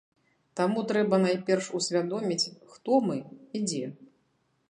Таму 0.59 0.83
трэба 0.91 1.19
найперш 1.25 1.67
усвядоміць, 1.81 2.53
хто 2.73 2.93
мы 3.09 3.17
і 3.59 3.65
дзе. 3.69 3.85